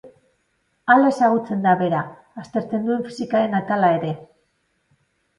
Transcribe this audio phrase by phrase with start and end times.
[0.93, 1.99] Hala ezagutzen da bera
[2.43, 4.09] aztertzen duen fisikaren atala ere.